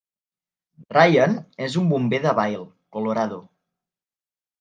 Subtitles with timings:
[0.95, 2.65] Ryan és un bomber de Vail,
[2.97, 3.39] Colorado.